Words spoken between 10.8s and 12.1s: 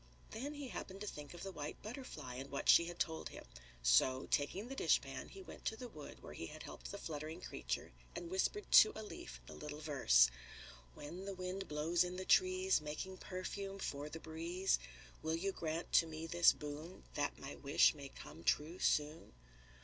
"When the wind blows